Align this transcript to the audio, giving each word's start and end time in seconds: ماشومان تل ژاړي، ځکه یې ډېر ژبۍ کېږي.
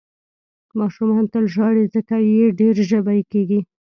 ماشومان 0.79 1.25
تل 1.33 1.45
ژاړي، 1.53 1.85
ځکه 1.95 2.15
یې 2.27 2.45
ډېر 2.59 2.75
ژبۍ 2.89 3.21
کېږي. 3.31 3.59